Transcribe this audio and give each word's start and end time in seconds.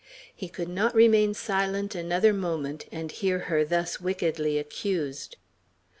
He 0.35 0.49
could 0.49 0.67
not 0.67 0.95
remain 0.95 1.35
silent 1.35 1.93
another 1.93 2.33
moment, 2.33 2.87
and 2.91 3.11
hear 3.11 3.37
her 3.53 3.63
thus 3.63 4.01
wickedly 4.01 4.57
accused. 4.57 5.35